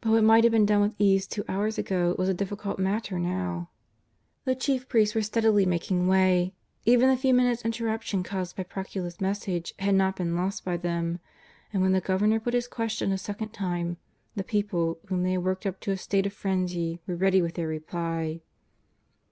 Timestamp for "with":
0.80-0.94, 17.40-17.54